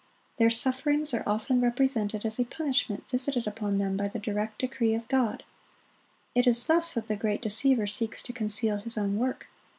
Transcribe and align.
(48) 0.37 0.37
Their 0.39 0.49
sufferings 0.49 1.13
are 1.13 1.23
often 1.27 1.61
represented 1.61 2.25
as 2.25 2.39
a 2.39 2.45
punishment 2.45 3.07
visited 3.11 3.45
upon 3.45 3.77
them 3.77 3.95
by 3.97 4.07
the 4.07 4.17
direct 4.17 4.57
decree 4.57 4.95
of 4.95 5.07
God. 5.07 5.43
It 6.33 6.47
is 6.47 6.63
thus 6.63 6.93
that 6.93 7.07
the 7.07 7.15
great 7.15 7.43
deceiver 7.43 7.85
seeks 7.85 8.23
to 8.23 8.33
conceal 8.33 8.77
his 8.77 8.97
own 8.97 9.17
work. 9.19 9.45